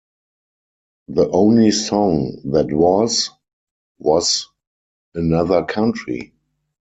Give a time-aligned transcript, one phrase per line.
[1.09, 3.29] The only song that was
[3.99, 4.47] was
[5.13, 6.33] 'Another Country'.